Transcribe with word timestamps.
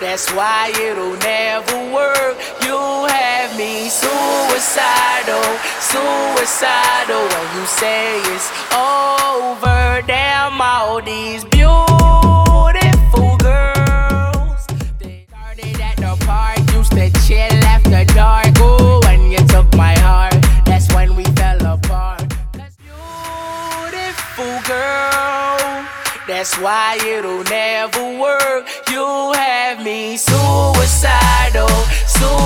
That's 0.00 0.32
why 0.32 0.72
it'll 0.80 1.16
never 1.16 1.92
work. 1.92 2.36
You 2.62 2.78
have 2.78 3.58
me 3.58 3.88
suicidal, 3.88 5.42
suicidal 5.80 7.26
when 7.26 7.56
you 7.56 7.66
say 7.66 8.20
it's 8.30 8.48
over. 8.72 10.00
Damn, 10.06 10.60
all 10.60 11.02
these 11.02 11.44
beautiful 11.46 13.36
girls. 13.38 14.66
They 15.00 15.26
started 15.28 15.80
at 15.80 15.96
the 15.96 16.16
park, 16.24 16.58
used 16.74 16.92
to 16.92 17.10
chill 17.26 17.58
after 17.66 18.04
dark. 18.14 18.56
Ooh, 18.60 19.00
when 19.00 19.32
you 19.32 19.38
took 19.48 19.66
my 19.74 19.98
heart, 19.98 20.36
that's 20.64 20.94
when 20.94 21.16
we 21.16 21.24
fell 21.34 21.60
apart. 21.66 22.22
Cause 22.52 22.76
beautiful 22.76 24.60
girl, 24.64 25.86
that's 26.28 26.56
why 26.58 26.98
it'll 27.04 27.42
never 27.42 27.67
suicidal, 30.88 31.68
suicidal 32.06 32.37